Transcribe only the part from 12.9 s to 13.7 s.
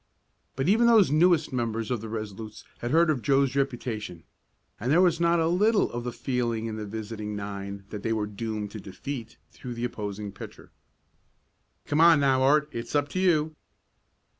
up to you."